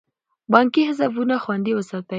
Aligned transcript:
بانکي 0.51 0.81
حسابونه 0.89 1.35
خوندي 1.43 1.71
وساتئ. 1.75 2.09